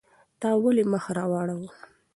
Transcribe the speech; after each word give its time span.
تا 0.39 0.49
ولې 0.61 0.83
مخ 0.91 1.05
واړاوه؟ 1.31 1.69